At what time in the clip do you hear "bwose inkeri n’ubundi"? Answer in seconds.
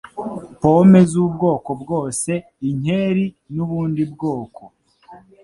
1.81-4.01